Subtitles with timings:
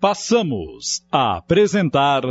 [0.00, 2.22] passamos a apresentar.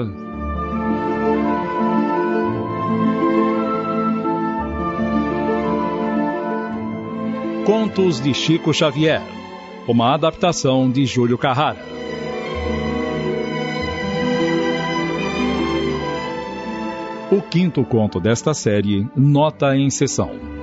[7.63, 9.21] Contos de Chico Xavier,
[9.87, 11.85] uma adaptação de Júlio Carrara.
[17.31, 20.58] O quinto conto desta série, Nota em Sessão.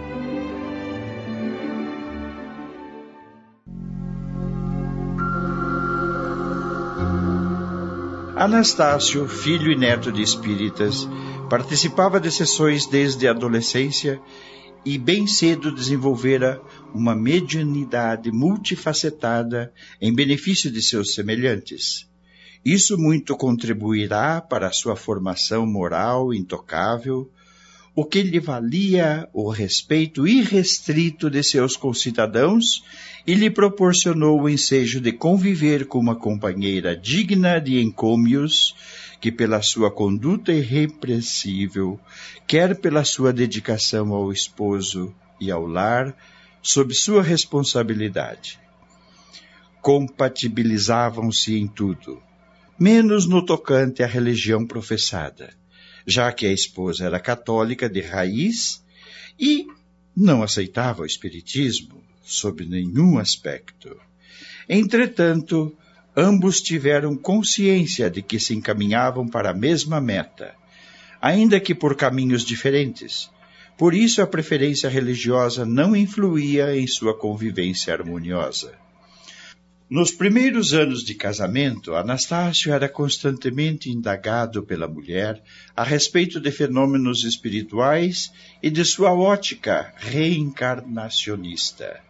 [8.39, 11.09] Anastácio, filho e neto de espíritas,
[11.49, 14.21] participava de sessões desde a adolescência
[14.85, 16.61] e bem cedo desenvolvera
[16.93, 22.07] uma mediunidade multifacetada em benefício de seus semelhantes.
[22.63, 27.31] Isso muito contribuirá para a sua formação moral intocável,
[27.95, 32.85] o que lhe valia o respeito irrestrito de seus concidadãos
[33.27, 38.75] e lhe proporcionou o ensejo de conviver com uma companheira digna de encômios,
[39.21, 41.99] que pela sua conduta irrepreensível,
[42.47, 46.15] quer pela sua dedicação ao esposo e ao lar,
[46.63, 48.61] sob sua responsabilidade.
[49.83, 52.23] Compatibilizavam-se em tudo,
[52.79, 55.51] menos no tocante à religião professada
[56.07, 58.83] já que a esposa era católica de raiz
[59.39, 59.67] e
[60.17, 63.97] não aceitava o espiritismo sob nenhum aspecto.
[64.69, 65.73] Entretanto,
[66.17, 70.55] ambos tiveram consciência de que se encaminhavam para a mesma meta,
[71.23, 73.31] ainda que por caminhos diferentes.
[73.79, 78.75] Por isso, a preferência religiosa não influía em sua convivência harmoniosa.
[79.89, 85.41] Nos primeiros anos de casamento, Anastácio era constantemente indagado pela mulher
[85.77, 92.01] a respeito de fenômenos espirituais e de sua ótica reencarnacionista.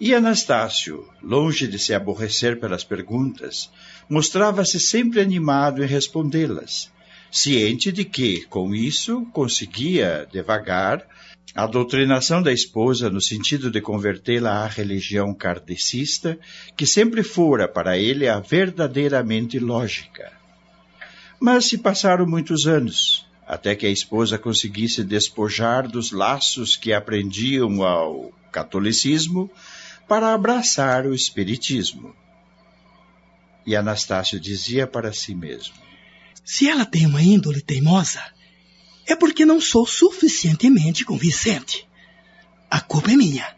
[0.00, 3.70] E Anastácio, longe de se aborrecer pelas perguntas,
[4.08, 6.90] mostrava-se sempre animado em respondê-las,
[7.30, 11.06] ciente de que, com isso, conseguia, devagar,
[11.54, 16.38] a doutrinação da esposa no sentido de convertê-la à religião kardecista,
[16.74, 20.32] que sempre fora para ele a verdadeiramente lógica.
[21.38, 27.82] Mas se passaram muitos anos, até que a esposa conseguisse despojar dos laços que aprendiam
[27.82, 29.50] ao catolicismo
[30.10, 32.12] para abraçar o espiritismo.
[33.64, 35.76] E Anastácio dizia para si mesmo:
[36.44, 38.20] Se ela tem uma índole teimosa,
[39.06, 41.88] é porque não sou suficientemente convincente.
[42.68, 43.56] A culpa é minha.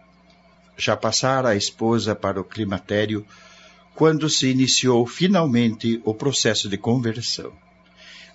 [0.77, 3.27] Já passara a esposa para o climatério
[3.95, 7.51] quando se iniciou finalmente o processo de conversão.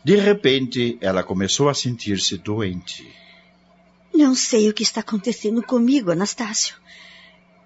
[0.03, 3.07] De repente, ela começou a sentir-se doente.
[4.11, 6.77] Não sei o que está acontecendo comigo, Anastácio.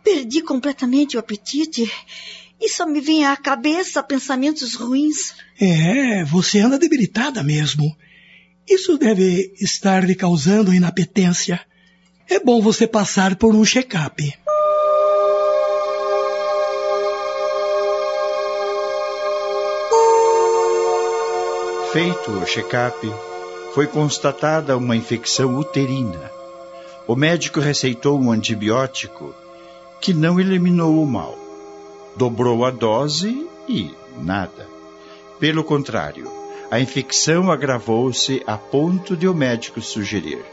[0.04, 1.92] Perdi completamente o apetite
[2.60, 5.34] e só me vem à cabeça pensamentos ruins.
[5.60, 7.96] É, você anda debilitada mesmo.
[8.70, 11.60] Isso deve estar lhe causando inapetência.
[12.30, 14.34] É bom você passar por um check-up.
[21.92, 23.06] Feito o check-up,
[23.74, 26.32] foi constatada uma infecção uterina.
[27.06, 29.36] O médico receitou um antibiótico
[30.02, 31.38] que não eliminou o mal.
[32.18, 34.68] Dobrou a dose e nada.
[35.40, 36.28] Pelo contrário,
[36.72, 40.44] a infecção agravou-se a ponto de o médico sugerir.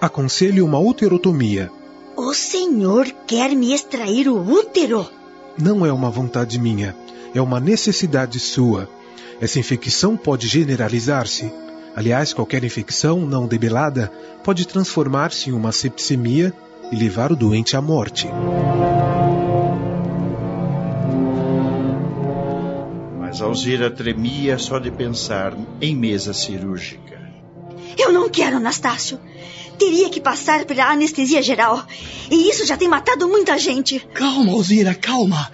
[0.00, 1.70] Aconselho uma uterotomia.
[2.16, 5.08] O senhor quer me extrair o útero?
[5.56, 6.96] Não é uma vontade minha,
[7.32, 8.88] é uma necessidade sua.
[9.40, 11.52] Essa infecção pode generalizar-se.
[11.94, 14.10] Aliás, qualquer infecção não debelada
[14.42, 16.52] pode transformar-se em uma sepsemia
[16.92, 18.28] e levar o doente à morte.
[23.32, 27.18] mas Alzira tremia só de pensar em mesa cirúrgica.
[27.96, 29.18] Eu não quero, Anastácio.
[29.78, 31.82] Teria que passar pela anestesia geral.
[32.30, 34.00] E isso já tem matado muita gente.
[34.12, 35.50] Calma, Alzira, calma.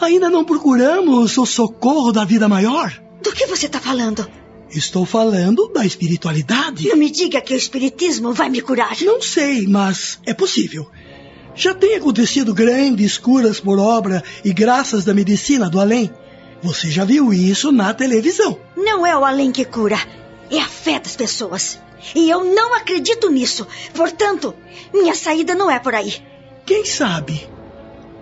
[0.00, 2.92] Ainda não procuramos o socorro da vida maior?
[3.20, 4.24] Do que você está falando?
[4.70, 6.88] Estou falando da espiritualidade.
[6.88, 8.96] Não me diga que o espiritismo vai me curar.
[9.00, 10.90] Não sei, mas é possível.
[11.54, 16.10] Já tem acontecido grandes curas por obra e graças da medicina do além.
[16.62, 18.58] Você já viu isso na televisão.
[18.76, 19.98] Não é o além que cura,
[20.50, 21.78] é a fé das pessoas.
[22.14, 23.66] E eu não acredito nisso.
[23.94, 24.54] Portanto,
[24.92, 26.14] minha saída não é por aí.
[26.64, 27.48] Quem sabe?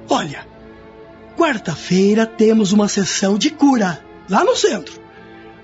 [0.09, 0.47] Olha,
[1.37, 5.06] quarta-feira temos uma sessão de cura lá no centro.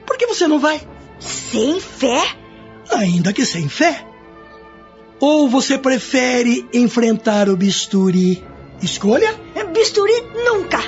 [0.07, 0.81] Por que você não vai?
[1.19, 2.21] Sem fé?
[2.91, 4.07] Ainda que sem fé.
[5.21, 8.43] Ou você prefere enfrentar o bisturi?
[8.83, 9.35] Escolha?
[9.55, 10.81] É, bisturi nunca!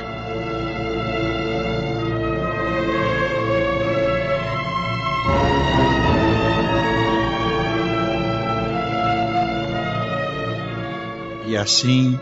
[11.46, 12.18] E assim,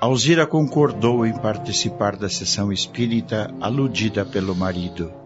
[0.00, 5.21] Alzira concordou em participar da sessão espírita aludida pelo marido.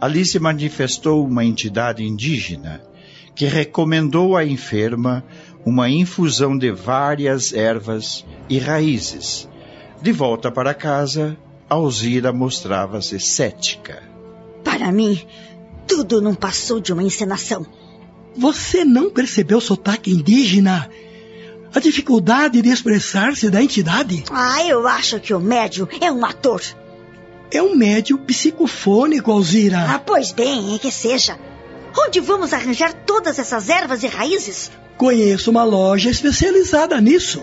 [0.00, 2.80] Ali se manifestou uma entidade indígena
[3.34, 5.24] que recomendou à enferma
[5.64, 9.48] uma infusão de várias ervas e raízes.
[10.00, 11.36] De volta para casa,
[11.68, 14.02] Alzira mostrava-se cética.
[14.64, 15.20] Para mim,
[15.86, 17.66] tudo não passou de uma encenação.
[18.36, 20.88] Você não percebeu o sotaque indígena?
[21.74, 24.24] A dificuldade de expressar-se da entidade?
[24.30, 26.60] Ah, eu acho que o médium é um ator.
[27.52, 29.78] É um médium psicofônico, Alzira.
[29.88, 31.38] Ah, pois bem, é que seja.
[31.98, 34.70] Onde vamos arranjar todas essas ervas e raízes?
[34.96, 37.42] Conheço uma loja especializada nisso.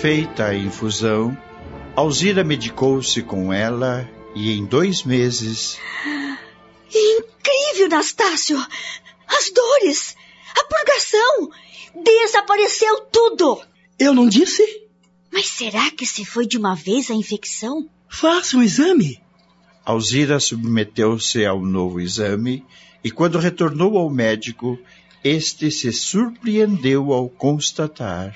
[0.00, 1.36] Feita a infusão,
[1.94, 5.78] Alzira medicou-se com ela e em dois meses.
[6.92, 8.58] Incrível, Nastácio!
[9.28, 10.16] As dores!
[10.58, 11.50] A purgação!
[11.94, 13.60] Desapareceu tudo!
[13.98, 14.62] Eu não disse?
[15.32, 17.88] Mas será que se foi de uma vez a infecção?
[18.08, 19.20] Faça um exame.
[19.84, 22.64] Alzira submeteu-se ao novo exame
[23.02, 24.78] e, quando retornou ao médico,
[25.22, 28.34] este se surpreendeu ao constatar.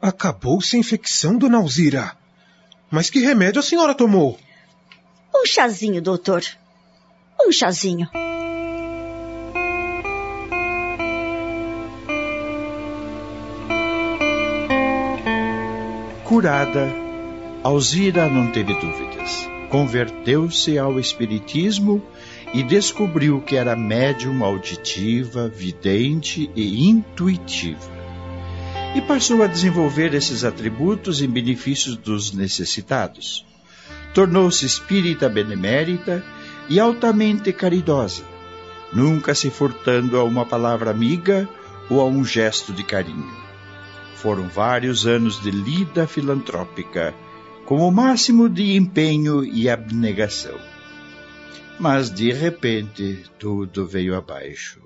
[0.00, 2.16] Acabou-se a infecção, dona Alzira.
[2.90, 4.38] Mas que remédio a senhora tomou?
[5.34, 6.42] Um chazinho, doutor.
[7.40, 8.08] Um chazinho.
[16.38, 16.88] Curada,
[17.64, 19.50] Alzira não teve dúvidas.
[19.70, 22.00] Converteu-se ao Espiritismo
[22.54, 27.90] e descobriu que era médium auditiva, vidente e intuitiva.
[28.94, 33.44] E passou a desenvolver esses atributos em benefício dos necessitados.
[34.14, 36.24] Tornou-se espírita benemérita
[36.68, 38.22] e altamente caridosa,
[38.92, 41.48] nunca se furtando a uma palavra amiga
[41.90, 43.47] ou a um gesto de carinho.
[44.20, 47.14] Foram vários anos de lida filantrópica,
[47.64, 50.58] com o máximo de empenho e abnegação.
[51.78, 54.80] Mas de repente tudo veio abaixo,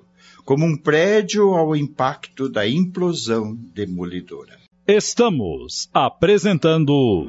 [0.45, 4.59] como um prédio ao impacto da implosão demolidora.
[4.87, 7.27] Estamos apresentando.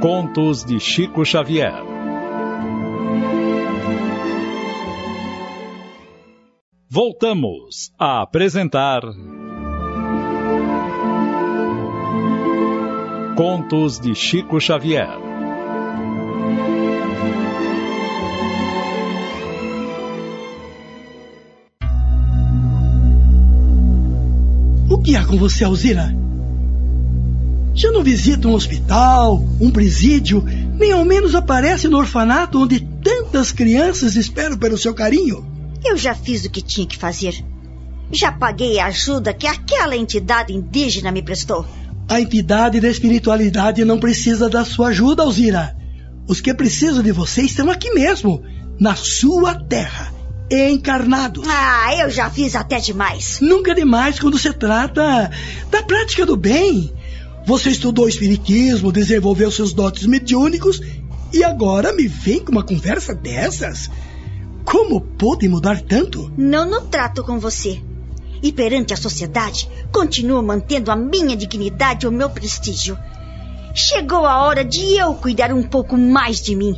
[0.00, 1.97] Contos de Chico Xavier.
[6.90, 9.02] Voltamos a apresentar.
[13.36, 15.10] Contos de Chico Xavier.
[24.88, 26.16] O que há com você, Alzira?
[27.74, 30.42] Já não visita um hospital, um presídio,
[30.78, 35.57] nem ao menos aparece no orfanato onde tantas crianças esperam pelo seu carinho?
[35.84, 37.44] Eu já fiz o que tinha que fazer.
[38.10, 41.66] Já paguei a ajuda que aquela entidade indígena me prestou.
[42.08, 45.76] A entidade da espiritualidade não precisa da sua ajuda, Alzira.
[46.26, 48.42] Os que precisam de você estão aqui mesmo,
[48.80, 50.12] na sua terra,
[50.50, 51.46] encarnados.
[51.48, 53.40] Ah, eu já fiz até demais.
[53.40, 55.30] Nunca é demais quando se trata
[55.70, 56.92] da prática do bem.
[57.46, 60.80] Você estudou espiritismo, desenvolveu seus dotes mediúnicos
[61.32, 63.90] e agora me vem com uma conversa dessas?
[64.70, 66.30] Como pôde mudar tanto?
[66.36, 67.82] Não no trato com você.
[68.42, 72.98] E perante a sociedade, continuo mantendo a minha dignidade e o meu prestígio.
[73.74, 76.76] Chegou a hora de eu cuidar um pouco mais de mim.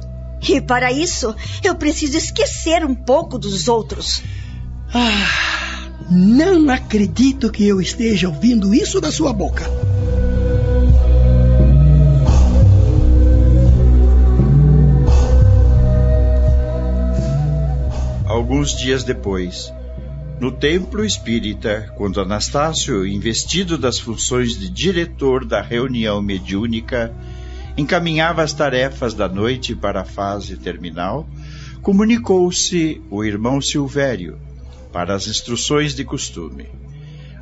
[0.48, 4.22] E para isso, eu preciso esquecer um pouco dos outros.
[4.94, 9.68] Ah, não acredito que eu esteja ouvindo isso da sua boca.
[18.40, 19.70] Alguns dias depois,
[20.40, 27.14] no templo espírita, quando Anastácio, investido das funções de diretor da reunião mediúnica,
[27.76, 31.28] encaminhava as tarefas da noite para a fase terminal,
[31.82, 34.38] comunicou-se o irmão Silvério
[34.90, 36.66] para as instruções de costume.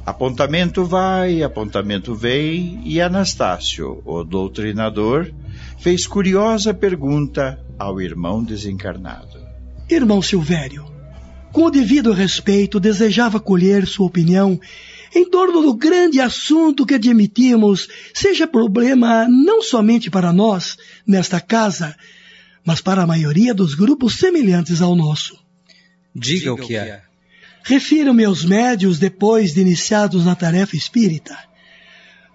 [0.04, 5.30] Apontamento vai, apontamento vem, e Anastácio, o doutrinador,
[5.78, 9.47] fez curiosa pergunta ao irmão desencarnado.
[9.90, 10.84] Irmão Silvério,
[11.50, 14.60] com o devido respeito, desejava colher sua opinião
[15.14, 20.76] em torno do grande assunto que admitimos seja problema não somente para nós,
[21.06, 21.96] nesta casa,
[22.64, 25.38] mas para a maioria dos grupos semelhantes ao nosso.
[26.14, 27.02] Diga o que é.
[27.62, 31.36] Refiro-me aos médios depois de iniciados na tarefa espírita.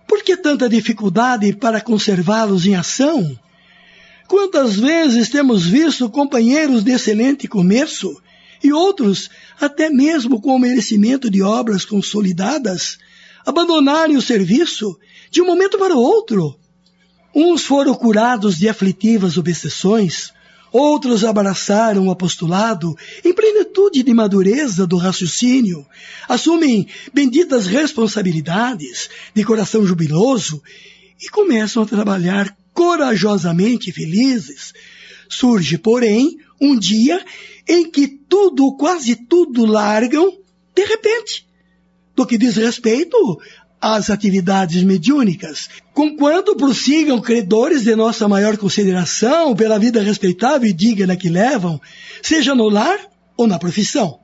[0.08, 3.38] Por que tanta dificuldade para conservá-los em ação?
[4.34, 8.20] Quantas vezes temos visto companheiros de excelente começo
[8.64, 9.30] e outros,
[9.62, 12.98] até mesmo com o merecimento de obras consolidadas,
[13.46, 14.98] abandonarem o serviço
[15.30, 16.58] de um momento para o outro.
[17.32, 20.34] Uns foram curados de aflitivas obsessões,
[20.72, 25.86] outros abraçaram o apostolado em plenitude de madureza do raciocínio,
[26.28, 30.60] assumem benditas responsabilidades de coração jubiloso
[31.22, 34.74] e começam a trabalhar corajosamente felizes.
[35.30, 37.24] Surge, porém, um dia
[37.68, 40.38] em que tudo, quase tudo largam
[40.76, 41.48] de repente.
[42.16, 43.18] Do que diz respeito
[43.82, 51.18] às atividades mediúnicas, conquanto prossigam credores de nossa maior consideração pela vida respeitável e digna
[51.18, 51.82] que levam,
[52.22, 52.98] seja no lar
[53.36, 54.20] ou na profissão.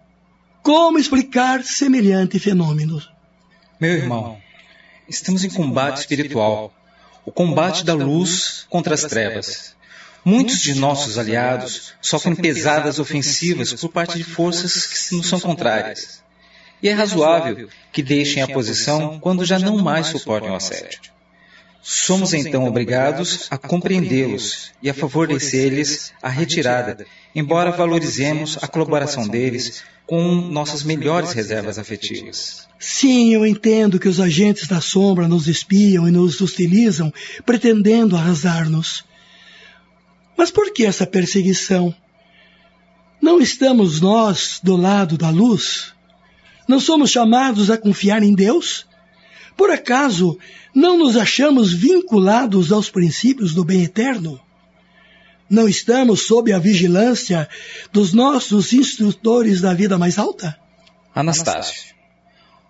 [0.61, 3.01] Como explicar semelhante fenômeno?
[3.79, 4.37] Meu irmão,
[5.09, 6.73] estamos em combate espiritual,
[7.25, 9.75] o combate da luz contra as trevas.
[10.23, 16.21] Muitos de nossos aliados sofrem pesadas ofensivas por parte de forças que nos são contrárias.
[16.81, 20.99] E é razoável que deixem a posição quando já não mais suportem o assédio.
[21.81, 29.83] Somos então obrigados a compreendê-los e a favorecer-lhes a retirada, embora valorizemos a colaboração deles
[30.05, 32.67] com nossas melhores reservas afetivas.
[32.79, 37.13] Sim, eu entendo que os agentes da sombra nos espiam e nos hostilizam,
[37.45, 39.05] pretendendo arrasar-nos.
[40.38, 41.93] Mas por que essa perseguição?
[43.21, 45.93] Não estamos nós do lado da luz?
[46.67, 48.88] Não somos chamados a confiar em Deus?
[49.59, 50.39] Por acaso
[50.73, 54.39] não nos achamos vinculados aos princípios do bem eterno?
[55.49, 57.45] Não estamos sob a vigilância
[57.91, 60.57] dos nossos instrutores da vida mais alta?
[61.13, 61.93] Anastácio,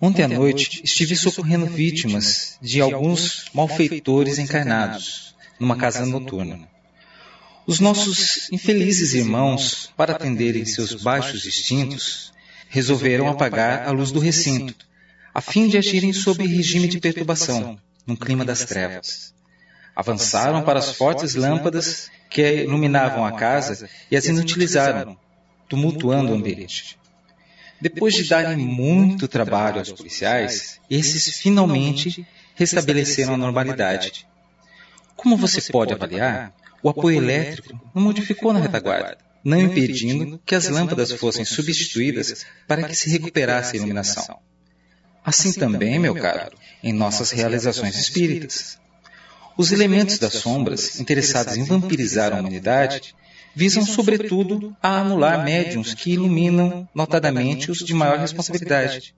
[0.01, 6.67] ontem à noite estive socorrendo vítimas de alguns malfeitores encarnados numa casa noturna.
[7.67, 12.33] Os nossos infelizes irmãos, para atenderem seus baixos instintos,
[12.67, 14.88] resolveram apagar a luz do recinto,
[15.39, 19.33] a fim de agirem sob regime de perturbação, num clima das trevas.
[19.95, 25.17] Avançaram para as fortes lâmpadas que iluminavam a casa e as inutilizaram,
[25.69, 26.99] tumultuando o ambiente.
[27.79, 34.27] Depois de darem muito trabalho aos policiais, esses finalmente restabeleceram a normalidade.
[35.15, 36.53] Como você pode avaliar,
[36.83, 42.83] o apoio elétrico não modificou na retaguarda, não impedindo que as lâmpadas fossem substituídas para
[42.83, 44.41] que se recuperasse a iluminação.
[45.23, 48.79] Assim também, meu caro, em nossas realizações espíritas.
[49.57, 53.13] Os elementos das sombras, interessados em vampirizar a humanidade,
[53.53, 59.13] visam sobretudo a anular médiums que iluminam notadamente os de maior responsabilidade,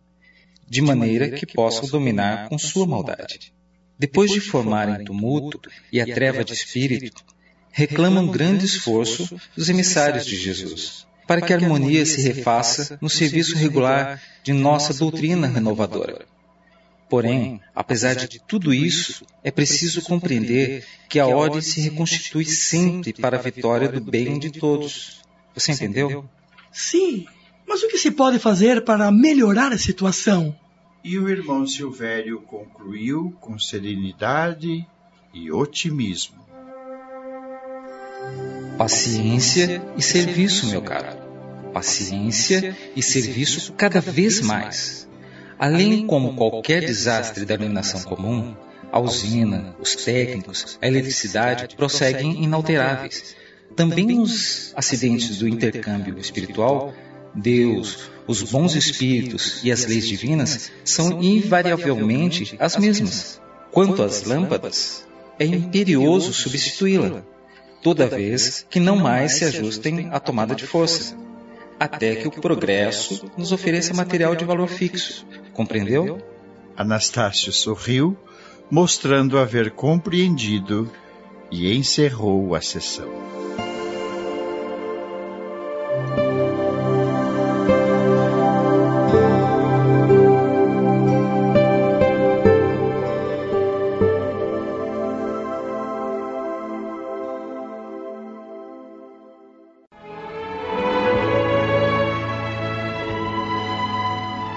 [0.67, 3.53] de maneira que possam dominar com sua maldade.
[3.99, 7.23] Depois de formarem tumulto e a treva de espírito,
[7.71, 13.55] reclamam grande esforço dos emissários de Jesus, para que a harmonia se refaça no serviço
[13.55, 16.25] regular de nossa doutrina renovadora.
[17.09, 23.37] Porém, apesar de tudo isso, é preciso compreender que a ordem se reconstitui sempre para
[23.37, 25.21] a vitória do bem de todos.
[25.53, 26.25] Você entendeu?
[26.69, 27.25] Sim,
[27.65, 30.53] mas o que se pode fazer para melhorar a situação?
[31.01, 34.85] E o irmão Silvério concluiu com serenidade
[35.33, 36.41] e otimismo.
[38.77, 41.20] Paciência e serviço, meu caro.
[41.73, 45.07] Paciência e serviço cada vez mais.
[45.57, 48.55] Além como qualquer desastre da iluminação comum,
[48.91, 53.35] a usina, os técnicos, a eletricidade prosseguem inalteráveis.
[53.75, 56.93] Também nos acidentes do intercâmbio espiritual,
[57.33, 63.39] Deus, os bons espíritos e as leis divinas são invariavelmente as mesmas.
[63.71, 65.07] Quanto às lâmpadas,
[65.39, 67.23] é imperioso substituí-la
[67.81, 71.15] toda vez que não mais se ajustem à tomada de força,
[71.81, 75.25] até que o progresso nos ofereça material de valor fixo.
[75.51, 76.21] Compreendeu?
[76.77, 78.15] Anastácio sorriu,
[78.69, 80.91] mostrando haver compreendido,
[81.49, 83.40] e encerrou a sessão.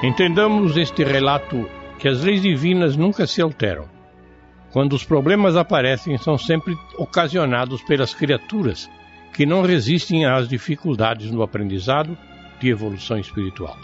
[0.04, 1.66] Entendamos este relato
[1.98, 3.86] que as leis divinas nunca se alteram.
[4.70, 8.90] Quando os problemas aparecem, são sempre ocasionados pelas criaturas
[9.32, 12.18] que não resistem às dificuldades no aprendizado
[12.60, 13.78] de evolução espiritual.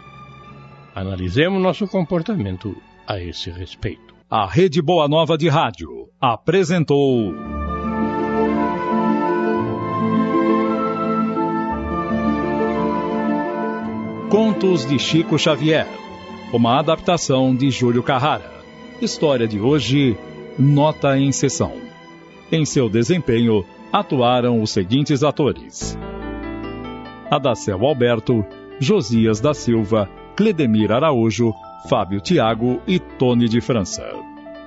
[0.95, 2.77] Analisemos nosso comportamento
[3.09, 4.15] a esse respeito.
[4.29, 5.89] A Rede Boa Nova de Rádio
[6.21, 7.33] apresentou.
[14.29, 15.87] Contos de Chico Xavier
[16.53, 18.51] uma adaptação de Júlio Carrara.
[19.01, 20.17] História de hoje,
[20.59, 21.73] nota em sessão.
[22.51, 25.97] Em seu desempenho, atuaram os seguintes atores:
[27.31, 28.45] Adacel Alberto,
[28.81, 31.53] Josias da Silva, Cledemir Araújo,
[31.89, 34.05] Fábio Tiago e Tony de França.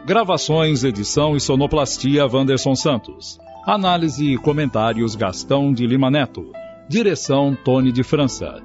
[0.05, 3.39] Gravações, edição e sonoplastia Wanderson Santos.
[3.65, 6.51] Análise e comentários Gastão de Lima Neto.
[6.87, 8.61] Direção Tony de França.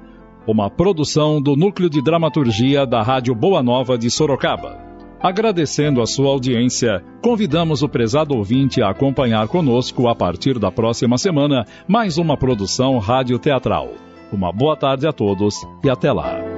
[0.51, 4.79] Uma produção do Núcleo de Dramaturgia da Rádio Boa Nova de Sorocaba.
[5.21, 11.19] Agradecendo a sua audiência, convidamos o prezado ouvinte a acompanhar conosco a partir da próxima
[11.19, 13.89] semana mais uma produção rádio teatral.
[14.33, 15.53] Uma boa tarde a todos
[15.83, 16.48] e até lá.